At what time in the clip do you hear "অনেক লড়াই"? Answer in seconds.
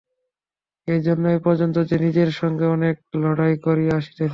2.75-3.55